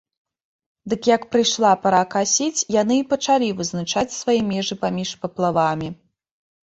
Дык 0.93 1.01
як 1.15 1.21
прыйшла 1.33 1.73
пара 1.83 1.99
касіць, 2.15 2.65
яны 2.81 2.97
і 3.03 3.05
пачалі 3.11 3.53
вызначаць 3.63 4.07
свае 4.21 4.39
межы 4.51 4.75
паміж 4.85 5.09
паплавамі. 5.27 5.89